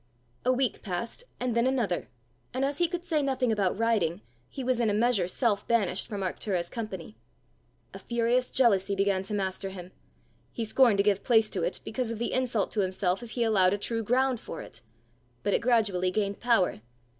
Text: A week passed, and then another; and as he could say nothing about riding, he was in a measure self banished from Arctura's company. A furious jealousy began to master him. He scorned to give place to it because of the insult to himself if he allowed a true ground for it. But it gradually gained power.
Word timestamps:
A 0.43 0.51
week 0.51 0.81
passed, 0.81 1.25
and 1.39 1.53
then 1.55 1.67
another; 1.67 2.07
and 2.55 2.65
as 2.65 2.79
he 2.79 2.87
could 2.87 3.03
say 3.05 3.21
nothing 3.21 3.51
about 3.51 3.77
riding, 3.77 4.21
he 4.49 4.63
was 4.63 4.79
in 4.79 4.89
a 4.89 4.95
measure 4.95 5.27
self 5.27 5.67
banished 5.67 6.07
from 6.07 6.21
Arctura's 6.21 6.69
company. 6.69 7.17
A 7.93 7.99
furious 7.99 8.49
jealousy 8.49 8.95
began 8.95 9.21
to 9.21 9.35
master 9.35 9.69
him. 9.69 9.91
He 10.51 10.65
scorned 10.65 10.97
to 10.97 11.03
give 11.03 11.23
place 11.23 11.51
to 11.51 11.61
it 11.61 11.81
because 11.85 12.09
of 12.09 12.17
the 12.17 12.33
insult 12.33 12.71
to 12.71 12.79
himself 12.81 13.21
if 13.21 13.29
he 13.37 13.43
allowed 13.43 13.73
a 13.73 13.77
true 13.77 14.01
ground 14.01 14.39
for 14.39 14.59
it. 14.63 14.81
But 15.43 15.53
it 15.53 15.59
gradually 15.61 16.09
gained 16.09 16.39
power. 16.39 16.81